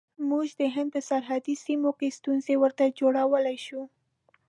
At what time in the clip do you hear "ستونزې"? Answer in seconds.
2.17-2.55